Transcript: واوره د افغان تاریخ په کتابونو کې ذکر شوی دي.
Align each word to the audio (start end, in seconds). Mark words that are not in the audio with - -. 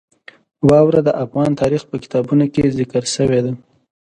واوره 0.69 0.99
د 1.07 1.09
افغان 1.23 1.51
تاریخ 1.61 1.81
په 1.89 1.95
کتابونو 2.03 2.45
کې 2.53 2.73
ذکر 2.77 3.03
شوی 3.15 3.39
دي. 3.45 3.53